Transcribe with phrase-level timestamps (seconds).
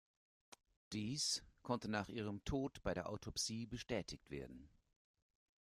[0.93, 4.67] Dies konnte nach ihrem Tod bei der Autopsie bestätigt werden.